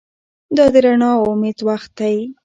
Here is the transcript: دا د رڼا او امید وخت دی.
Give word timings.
دا 0.55 0.65
د 0.73 0.75
رڼا 0.85 1.11
او 1.19 1.25
امید 1.33 1.57
وخت 1.69 1.91
دی. 1.99 2.17